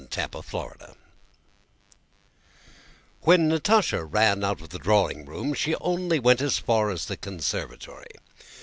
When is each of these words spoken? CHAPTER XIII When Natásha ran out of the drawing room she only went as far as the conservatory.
CHAPTER 0.09 0.41
XIII 0.41 0.95
When 3.21 3.47
Natásha 3.51 4.03
ran 4.11 4.43
out 4.43 4.59
of 4.59 4.69
the 4.69 4.79
drawing 4.79 5.25
room 5.27 5.53
she 5.53 5.75
only 5.75 6.17
went 6.17 6.41
as 6.41 6.57
far 6.57 6.89
as 6.89 7.05
the 7.05 7.17
conservatory. 7.17 8.07